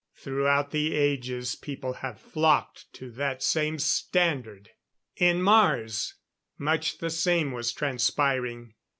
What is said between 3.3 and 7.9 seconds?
same standard! In Mars, much the same was